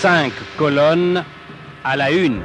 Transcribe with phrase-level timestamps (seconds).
[0.00, 1.24] Cinq colonnes
[1.82, 2.42] à la une.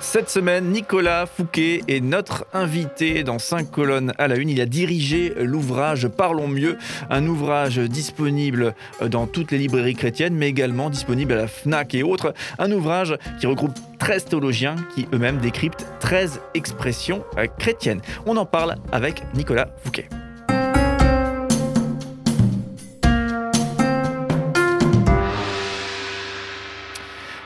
[0.00, 4.48] Cette semaine, Nicolas Fouquet est notre invité dans 5 colonnes à la une.
[4.48, 6.78] Il a dirigé l'ouvrage Parlons mieux,
[7.10, 12.02] un ouvrage disponible dans toutes les librairies chrétiennes, mais également disponible à la FNAC et
[12.02, 12.32] autres.
[12.58, 17.26] Un ouvrage qui regroupe 13 théologiens qui eux-mêmes décryptent 13 expressions
[17.58, 18.00] chrétiennes.
[18.24, 20.08] On en parle avec Nicolas Fouquet.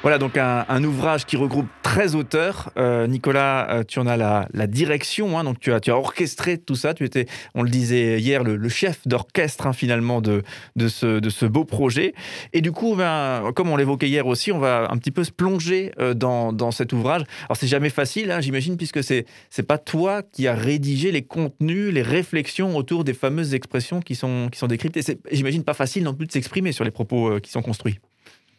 [0.02, 2.70] Voilà donc un, ouvrage qui regroupe 13 auteurs.
[2.78, 6.94] Euh, Nicolas, euh, tu en as la, direction, hein, donc tu as, orchestré tout ça.
[6.94, 7.26] Tu étais,
[7.56, 10.44] on le disait hier, le, chef d'orchestre hein, finalement de,
[10.78, 12.14] ce, beau projet.
[12.52, 15.32] Et du coup, ben, comme on l'évoquait hier aussi, on va un petit peu se
[15.32, 17.24] plonger euh, dans, dans, cet ouvrage.
[17.48, 21.22] Alors c'est jamais facile, hein, j'imagine, puisque c'est c'est pas toi qui as rédigé les
[21.22, 24.96] contenus, les réflexions autour des fameuses expressions qui sont, qui sont décrites.
[24.96, 27.98] Et c'est, j'imagine, pas facile non plus de s'exprimer sur les propos qui sont construits.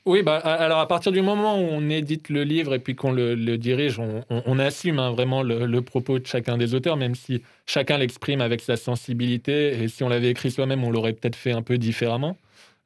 [0.09, 3.11] Oui, bah, alors à partir du moment où on édite le livre et puis qu'on
[3.11, 7.99] le, dirige, on, assume hein, vraiment le, propos de chacun des auteurs, même si chacun
[7.99, 9.83] l'exprime avec sa sensibilité.
[9.83, 12.37] Et si on l'avait écrit soi-même, on l'aurait peut-être fait un peu différemment.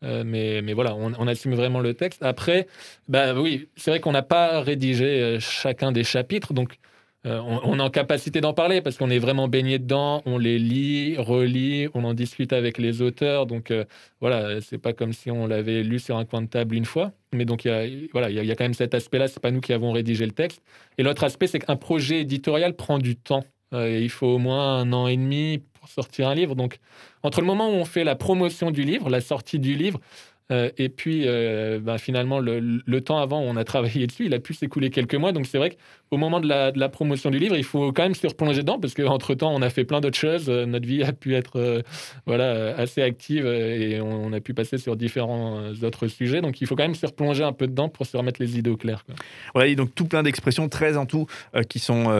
[0.03, 2.23] Euh, mais, mais, voilà, on, assume vraiment le texte.
[2.23, 2.67] Après,
[3.07, 6.77] bah oui, c'est vrai qu'on n'a pas rédigé euh, chacun des chapitres, donc
[7.25, 10.59] euh, on, est en capacité d'en parler parce qu'on est vraiment baigné dedans, on les
[10.59, 13.45] lit, relit, on en discute avec les auteurs.
[13.45, 13.85] Donc euh,
[14.19, 17.13] voilà, c'est pas comme si on l'avait lu sur un coin de table une fois.
[17.33, 19.51] Mais donc il y a, voilà, il y, a quand même cet aspect-là, c'est pas
[19.51, 20.61] nous qui avons rédigé le texte.
[20.97, 23.45] Et l'autre aspect, c'est qu'un projet éditorial prend du temps.
[23.73, 26.55] Euh, il faut au moins un an et demi pour sortir un livre.
[26.55, 26.79] Donc
[27.23, 29.99] entre le moment où on fait la promotion du livre, la sortie du livre,
[30.53, 34.33] euh, et puis, euh, bah, finalement, le, temps avant où on a travaillé dessus, il
[34.33, 35.31] a pu s'écouler quelques mois.
[35.31, 35.75] Donc, c'est vrai
[36.09, 38.93] qu'au moment de la, promotion du livre, il faut quand même se replonger dedans parce
[38.93, 40.45] qu'entre-temps, on a fait plein d'autres choses.
[40.47, 41.83] Euh, notre vie a pu être
[42.25, 46.41] voilà, assez active et on, a pu passer sur différents autres sujets.
[46.41, 48.69] Donc, il faut quand même se replonger un peu dedans pour se remettre les idées
[48.69, 49.03] au clair.
[49.53, 49.75] Quoi.
[49.75, 51.25] donc tout plein d'expressions, 13 en tout,
[51.67, 52.11] qui sont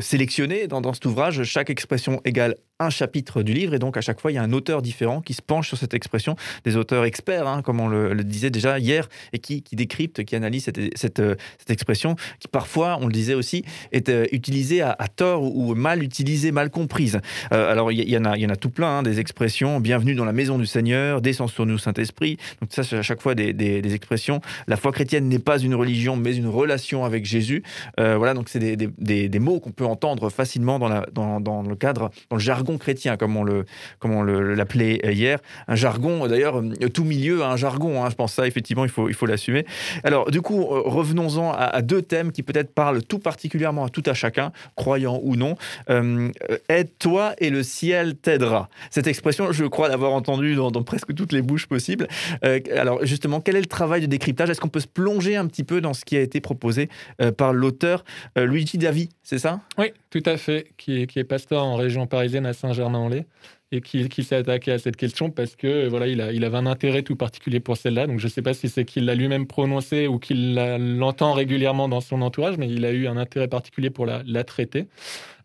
[0.00, 1.42] sélectionnées dans, dans cet ouvrage.
[1.44, 4.42] Chaque expression égale un chapitre du livre et donc à chaque fois il y a
[4.42, 7.88] un auteur différent qui se penche sur cette expression, des auteurs experts, hein, comme on
[7.88, 10.78] le, disait déjà hier, et qui, qui décryptent, qui cette,
[11.20, 15.74] euh, cette, expression qui parfois, on le disait aussi, est euh, utilisée à, tort ou,
[15.74, 17.20] mal utilisée, mal comprise.
[17.52, 20.14] Euh, alors il y, en a, y en a tout plein, hein, des expressions, bienvenue
[20.14, 23.34] dans la maison du Seigneur, descends sur nous Saint-Esprit, donc ça c'est à chaque fois
[23.34, 24.40] des, expressions.
[24.66, 27.62] La foi chrétienne n'est pas une religion, mais une relation avec Jésus.
[27.96, 32.65] voilà, donc c'est des, mots qu'on peut entendre facilement dans le cadre, dans le jargon
[32.78, 33.64] chrétien, comme on le,
[33.98, 35.38] comme on l'appelait hier.
[35.68, 36.62] Un jargon, d'ailleurs,
[36.92, 38.04] tout milieu a un jargon.
[38.04, 39.64] Hein, je pense ça, effectivement, il faut, il faut l'assumer.
[40.04, 44.02] Alors, du coup, euh, revenons-en à, deux thèmes qui peut-être parlent tout particulièrement à tout
[44.06, 45.56] à chacun, croyant ou non.
[45.90, 46.30] Euh,
[46.68, 48.68] aide-toi et le ciel t'aidera.
[48.90, 52.08] Cette expression, je crois l'avoir entendue dans, presque toutes les bouches possibles.
[52.44, 54.50] Euh, alors, justement, quel est le travail de décryptage?
[54.50, 56.88] Est-ce qu'on peut se plonger un petit peu dans ce qui a été proposé
[57.36, 58.04] par l'auteur
[58.36, 59.60] Luigi Davi, c'est ça?
[59.78, 63.24] Oui, tout à fait, qui est, qui est pasteur en région parisienne à Saint-Germain-en-Laye
[63.72, 67.02] et qui, s'est attaqué à cette question parce que voilà, il, a, avait un intérêt
[67.02, 68.06] tout particulier pour celle-là.
[68.06, 71.88] Donc je ne sais pas si c'est qu'il l'a lui-même prononcé ou qu'il l'entend régulièrement
[71.88, 74.86] dans son entourage, mais il a eu un intérêt particulier pour la traiter.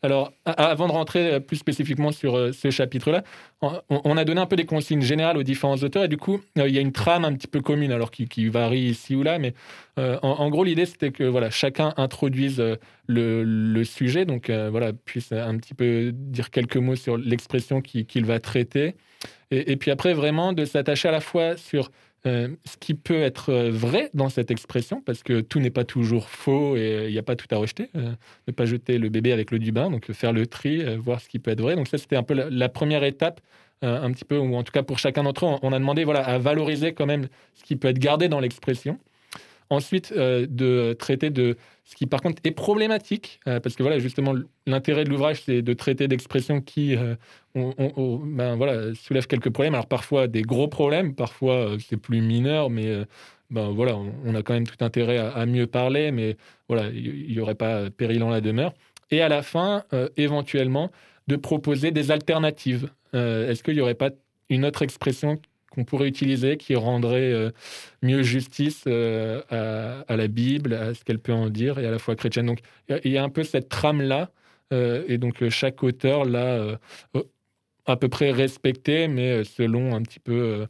[0.03, 3.23] Alors, avant de rentrer plus spécifiquement sur euh, ce chapitre-là,
[3.89, 6.67] on a donné un peu des consignes générales aux différents auteurs et du coup, euh,
[6.67, 9.37] il y a une trame un petit peu commune, alors qui, varie ici ou là,
[9.37, 9.53] mais
[9.99, 12.63] euh, en, gros, l'idée c'était que voilà, chacun introduise
[13.07, 18.39] le, sujet, donc voilà, puisse un petit peu dire quelques mots sur l'expression qu'il va
[18.39, 18.95] traiter,
[19.51, 21.91] et, puis après vraiment de s'attacher à la fois sur
[22.27, 25.85] euh, ce qui peut être euh, vrai dans cette expression, parce que tout n'est pas
[25.85, 27.89] toujours faux et il n'y a pas tout à rejeter.
[27.95, 28.11] Euh,
[28.47, 31.27] ne pas jeter le bébé avec le du bain, donc faire le tri, voir ce
[31.27, 31.75] qui peut être vrai.
[31.75, 33.41] Donc ça, c'était un peu la, première étape,
[33.81, 36.21] un petit peu, ou en tout cas pour chacun d'entre eux, on a demandé voilà,
[36.23, 38.99] à valoriser quand même ce qui peut être gardé dans l'expression.
[39.71, 41.57] Ensuite, de traiter de
[41.91, 44.33] ce qui, par contre, est problématique, euh, parce que voilà, justement,
[44.65, 47.15] l'intérêt de l'ouvrage, c'est de traiter d'expressions qui euh,
[47.53, 49.73] ben, voilà, soulèvent quelques problèmes.
[49.73, 53.03] Alors, parfois, des gros problèmes, parfois, euh, c'est plus mineur, mais
[53.49, 56.37] ben, voilà, on, a quand même tout intérêt à, mieux parler, mais
[56.69, 58.73] voilà, il n'y aurait pas péril en la demeure.
[59.09, 59.83] Et à la fin,
[60.15, 60.91] éventuellement,
[61.27, 62.89] de proposer des alternatives.
[63.11, 64.11] Est-ce qu'il n'y aurait pas
[64.49, 65.41] une autre expression
[65.71, 67.49] qu'on pourrait utiliser qui rendrait euh,
[68.03, 69.41] mieux justice euh,
[70.07, 72.45] à, la Bible, à ce qu'elle peut en dire, et à la foi chrétienne.
[72.45, 72.59] Donc
[73.03, 74.31] il y, a un peu cette trame-là,
[74.73, 76.77] euh, et donc chaque auteur l'a
[77.85, 80.67] à peu près respecté, mais selon un petit peu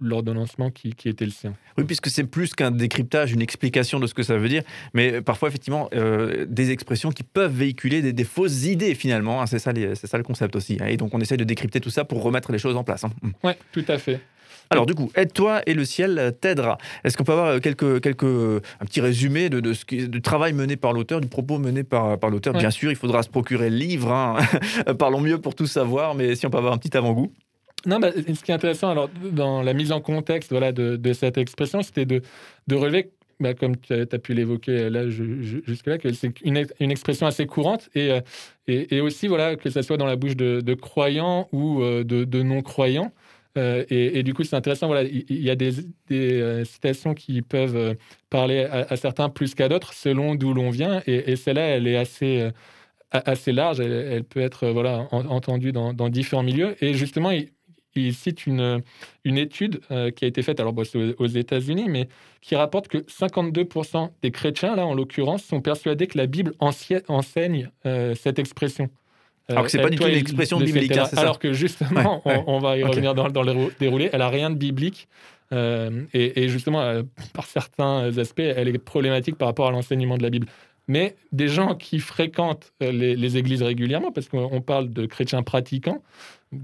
[0.00, 1.54] l'ordonnancement qui, qui, était le sien.
[1.76, 4.62] Oui, puisque c'est plus qu'un décryptage, une explication de ce que ça veut dire,
[4.94, 9.42] mais parfois effectivement des expressions qui peuvent véhiculer des, fausses idées finalement.
[9.42, 10.78] Hein, c'est ça, le concept aussi.
[10.80, 10.86] Hein.
[10.86, 13.04] et donc on essaye de décrypter tout ça pour remettre les choses en place.
[13.04, 13.10] Hein.
[13.22, 13.30] Mm.
[13.44, 14.20] Oui, tout à fait.
[14.70, 16.76] Alors du coup, aide-toi et le ciel t'aidera.
[17.02, 20.20] Est-ce qu'on peut avoir euh, quelques, quelques, un petit résumé de, de ce qui, du
[20.20, 22.52] travail mené par l'auteur, du propos mené par, par l'auteur?
[22.52, 24.12] Bien sûr, il faudra se procurer le livre.
[24.12, 24.36] Hein.
[24.98, 27.32] Parlons mieux pour tout savoir, mais si on peut avoir un petit avant-goût.
[27.86, 31.38] Non, bah, ce qui est intéressant alors, dans la mise en contexte voilà, de, cette
[31.38, 32.22] expression, c'était de,
[32.66, 36.56] de relever bah, comme tu as, pu l'évoquer là jusque-là, que c'est une,
[36.90, 38.20] expression assez courante et, euh,
[38.66, 42.42] et, et, aussi voilà, que ça soit dans la bouche de, croyants ou euh, de,
[42.42, 43.12] non-croyants.
[43.58, 44.86] Euh, et, du coup, c'est intéressant.
[44.86, 45.72] Voilà, il y, a des,
[46.12, 47.94] euh, citations qui peuvent euh,
[48.30, 51.02] parler à, certains plus qu'à d'autres, selon d'où l'on vient.
[51.06, 52.48] Et, celle-là, elle est assez,
[53.10, 53.80] assez large.
[53.80, 56.76] Elle, peut être voilà, entendue dans, différents milieux.
[56.84, 57.30] Et justement,
[58.12, 58.82] cite une,
[59.24, 59.80] une étude
[60.16, 60.74] qui a été faite, alors
[61.18, 62.08] aux États-Unis, mais
[62.40, 67.70] qui rapporte que 52% des chrétiens, là en l'occurrence, sont persuadés que la Bible enseigne
[68.14, 68.90] cette expression.
[69.48, 72.58] Alors que c'est pas du tout une expression biblique, hein, ça Alors que justement, on,
[72.58, 75.08] va y revenir dans, le déroulé, elle a rien de biblique.
[75.50, 77.02] Euh, et, justement, euh,
[77.32, 80.46] par certains aspects, elle est problématique par rapport à l'enseignement de la Bible.
[80.88, 86.02] Mais des gens qui fréquentent euh, les, églises régulièrement, parce qu'on parle de chrétiens pratiquants,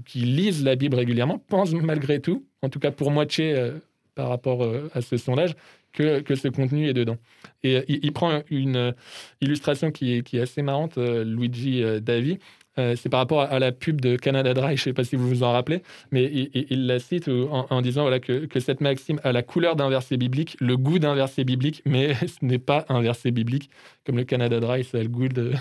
[0.05, 3.71] qui lisent la Bible régulièrement, pensent malgré tout, en tout cas pour moitié
[4.15, 5.55] par rapport à ce sondage,
[5.93, 7.17] que, que, ce contenu est dedans.
[7.63, 8.95] Et il, prend une
[9.41, 12.39] illustration qui est, qui est assez marrante, Luigi Davi,
[12.77, 15.15] euh, c'est par rapport à, la pub de Canada Dry, je ne sais pas si
[15.15, 15.81] vous vous en rappelez,
[16.11, 19.89] mais il, la cite en, disant voilà, que, que, cette maxime a la couleur d'un
[19.89, 23.69] verset biblique, le goût d'un verset biblique, mais ce n'est pas un verset biblique,
[24.05, 25.53] comme le Canada Dry, ça a le goût de,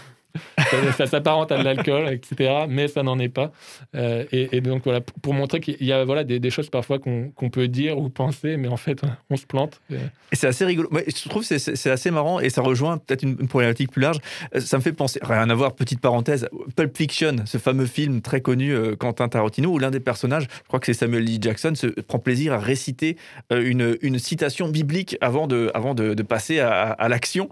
[0.97, 2.65] ça, s'apparente à de l'alcool, etc.
[2.69, 3.53] Mais ça n'en est pas.
[3.95, 7.69] Euh, et, donc voilà, pour montrer qu'il y a voilà, des, choses parfois qu'on peut
[7.69, 9.01] dire ou penser, mais en fait,
[9.31, 9.81] on se plante.
[10.33, 10.89] C'est assez rigolo.
[10.93, 14.19] je trouve que c'est assez marrant et ça rejoint peut-être une, problématique plus large.
[14.55, 18.21] Euh, ça me fait penser, rien à voir, petite parenthèse, Pulp Fiction, ce fameux film
[18.21, 21.39] très connu, euh, Quentin Tarantino, où l'un des personnages, je crois que c'est Samuel L.
[21.41, 23.17] Jackson, se prend plaisir à réciter
[23.51, 27.49] une, citation biblique avant de, avant de, passer à l'action.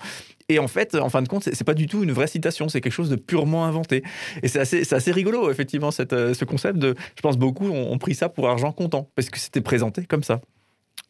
[0.49, 2.81] Et en fait, en fin de compte, c'est pas du tout une vraie citation, c'est
[2.81, 4.03] quelque chose de purement inventé.
[4.43, 6.95] Et c'est assez, assez rigolo, effectivement, cette, euh, ce concept de.
[7.17, 10.41] Je pense beaucoup ont, pris ça pour argent comptant, parce que c'était présenté comme ça.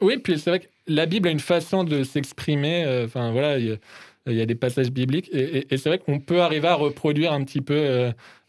[0.00, 2.84] Oui, puis c'est vrai que la Bible a une façon de s'exprimer.
[2.84, 3.78] Euh, enfin, voilà, il
[4.26, 5.30] y, a des passages bibliques.
[5.32, 7.74] Et, c'est vrai qu'on peut arriver à reproduire un petit peu.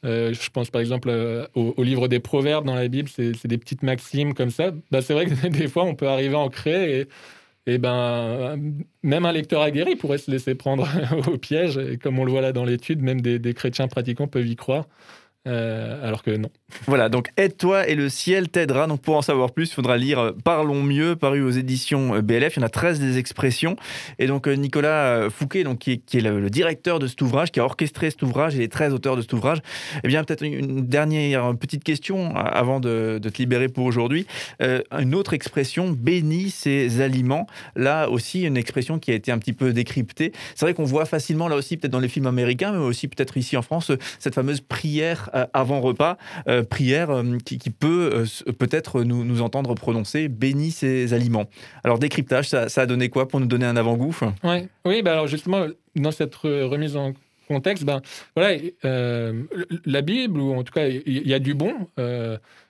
[0.06, 1.10] Euh, je pense par exemple
[1.56, 4.72] au, livre des Proverbes dans la Bible, c'est des petites maximes comme ça.
[4.92, 7.08] Bah, c'est vrai que des fois, on peut arriver à en créer.
[7.66, 8.58] Et ben,
[9.04, 10.88] même un lecteur aguerri pourrait se laisser prendre
[11.28, 11.78] au piège.
[11.78, 14.88] Et comme on le voit là dans l'étude, même des chrétiens pratiquants peuvent y croire.
[15.46, 16.50] Euh, alors que non.
[16.88, 18.88] Voilà, donc aide-toi et le ciel t'aidera.
[18.88, 22.22] Donc pour en savoir plus, il faudra lire euh, Parlons mieux, paru aux éditions euh,
[22.22, 22.56] BLF.
[22.56, 23.76] Il y en a 13 des expressions.
[24.20, 28.10] Et donc Nicolas Fouquet, donc, qui, est, le, directeur de cet ouvrage, qui a orchestré
[28.10, 29.60] cet ouvrage et les 13 auteurs de cet ouvrage.
[30.04, 34.26] Eh bien, peut-être une dernière petite question avant de, te libérer pour aujourd'hui.
[34.60, 37.48] une autre expression, bénis ses aliments.
[37.76, 40.32] Là aussi, une expression qui a été un petit peu décryptée.
[40.56, 43.38] C'est vrai qu'on voit facilement, là aussi, peut-être dans les films américains, mais aussi peut-être
[43.38, 48.26] ici en France, cette fameuse prière avant repas, euh, prière euh, qui, peut
[48.58, 51.46] peut-être nous, nous, entendre prononcer bénis ces aliments.
[51.84, 54.16] Alors décryptage, ça, a donné quoi pour nous donner un avant-goût?
[54.44, 54.68] Ouais.
[54.86, 55.66] Oui, bah alors justement,
[55.96, 57.14] dans cette remise en
[57.48, 58.02] contexte, ben,
[58.36, 58.58] voilà,
[59.86, 61.74] la Bible, ou en tout cas, il y, a du bon.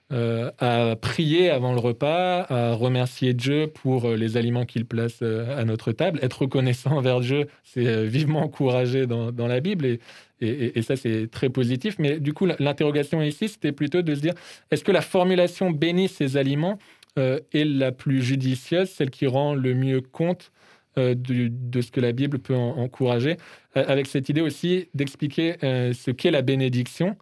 [0.09, 5.92] à prier avant le repas, à remercier Dieu pour les aliments qu'il place à notre
[5.92, 6.19] table.
[6.21, 9.85] Être reconnaissant envers Dieu, c'est vivement encouragé dans, dans, la Bible.
[9.85, 9.99] Et,
[10.44, 11.95] et, ça, c'est très positif.
[12.00, 14.33] Mais du coup, l'interrogation ici, c'était plutôt de se dire,
[14.71, 16.78] est-ce que la formulation bénit ces aliments
[17.19, 20.52] euh, est la plus judicieuse, celle qui rend le mieux compte
[20.97, 23.38] euh, de, ce que la Bible peut encourager,
[23.78, 27.16] euh, avec cette idée aussi d'expliquer ce qu'est la bénédiction.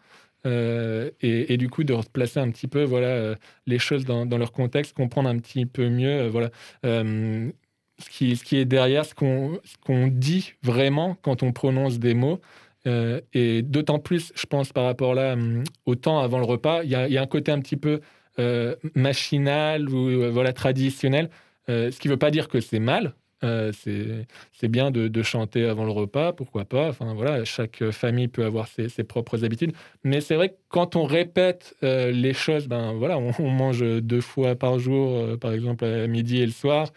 [0.46, 3.36] Et, du coup de replacer un petit peu voilà
[3.68, 6.50] les choses dans, leur contexte, comprendre un petit peu mieux voilà
[6.84, 12.42] ce qui, ce qui est derrière ce qu'on dit vraiment quand on prononce des mots
[12.88, 16.84] euh, et d'autant plus, je pense, par rapport là, hum, au temps avant le repas,
[16.84, 18.02] il y, a un côté un petit peu
[18.40, 21.30] euh, machinal ou euh, voilà, traditionnel,
[21.68, 23.14] ce qui ne veut pas dire que c'est mal.
[23.42, 26.90] c'est bien de, chanter avant le repas, pourquoi pas.
[26.90, 29.74] Enfin voilà, chaque famille peut avoir ses, propres habitudes.
[30.04, 34.22] Mais c'est vrai que quand on répète les choses, ben voilà, on, on, mange deux
[34.22, 36.92] fois par jour, par exemple à midi et le soir.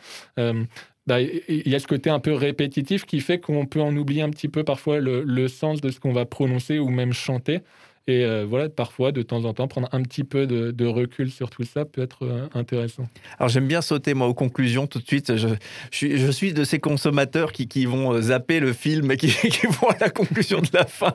[1.06, 4.22] Bah, il y a ce côté un peu répétitif qui fait qu'on peut en oublier
[4.22, 7.60] un petit peu parfois le, sens de ce qu'on va prononcer ou même chanter.
[8.06, 11.48] Et euh, voilà, parfois, de temps en temps, prendre un petit peu de, recul sur
[11.48, 13.08] tout ça peut être euh, intéressant.
[13.38, 15.32] Alors j'aime bien sauter, moi, aux conclusions tout de suite.
[15.36, 19.28] Je, suis, de ces consommateurs qui, vont euh, zapper le film et qui,
[19.66, 21.12] vont à la conclusion de la fin.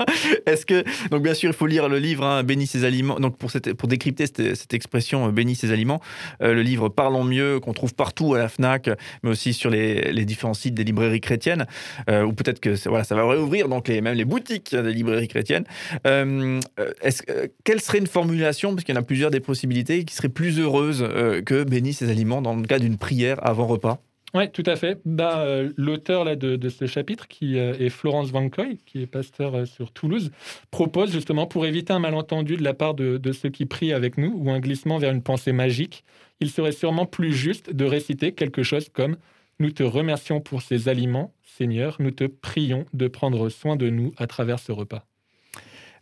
[0.47, 0.83] Est-ce que...
[1.11, 3.19] Donc bien sûr, il faut lire le livre hein, Bénis ses aliments.
[3.19, 6.01] Donc pour, décrypter cette, expression Bénis ses aliments,
[6.39, 8.89] le livre Parlons mieux, qu'on trouve partout à la FNAC,
[9.21, 11.67] mais aussi sur les, différents sites des librairies chrétiennes,
[12.07, 15.65] ou peut-être que voilà, ça va réouvrir donc même les boutiques des librairies chrétiennes.
[17.01, 20.15] Est-ce, euh, quelle serait une formulation, parce qu'il y en a plusieurs des possibilités, qui
[20.15, 24.01] serait plus heureuse euh, que bénis ces aliments dans le cas d'une prière avant repas?
[24.35, 25.01] Oui, tout à fait.
[25.05, 25.43] Bah,
[25.75, 30.29] L'auteur là, de, ce chapitre, qui est Florence Van Coy, qui est pasteur sur Toulouse,
[30.69, 34.31] propose justement, pour éviter un malentendu de la part de, ceux qui prient avec nous
[34.35, 36.03] ou un glissement vers une pensée magique,
[36.41, 39.13] il serait sûrement plus juste de réciter quelque chose comme⁇
[39.59, 44.13] Nous te remercions pour ces aliments, Seigneur, nous te prions de prendre soin de nous
[44.17, 45.07] à travers ce repas.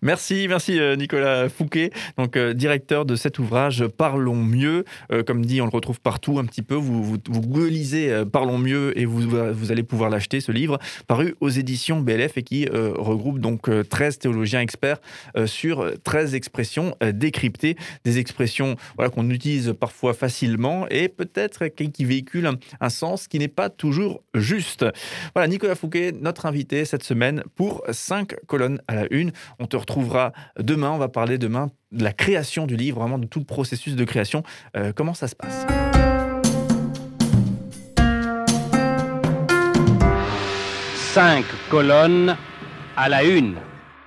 [0.02, 4.86] Merci, merci euh, Nicolas Fouquet, donc euh, directeur de cet ouvrage Parlons mieux.
[5.12, 6.76] Euh, comme dit, on le retrouve partout un petit peu.
[6.76, 9.22] Vous, vous, vous Parlons mieux et vous,
[9.54, 10.78] vous allez pouvoir l'acheter, ce livre,
[11.08, 15.00] paru aux éditions BLF et qui regroupe donc 13 théologiens experts
[15.46, 22.52] sur 13 expressions décryptées, des expressions voilà, qu'on utilise parfois facilement et peut-être qui véhiculent
[22.80, 24.86] un, sens qui n'est pas toujours juste.
[25.34, 29.32] Voilà, Nicolas Fouquet, notre invité cette semaine pour 5 colonnes à la une.
[29.88, 30.92] Retrouvera demain.
[30.92, 34.04] On va parler demain de la création du livre, vraiment de tout le processus de
[34.04, 34.44] création.
[34.76, 35.66] Euh, comment ça se passe?
[41.14, 42.36] Cinq colonnes
[42.96, 43.56] à la une.